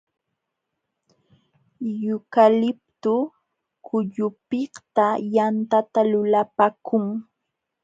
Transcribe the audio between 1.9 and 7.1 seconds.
Yukaliptu kullupiqta yantata lulapaakun.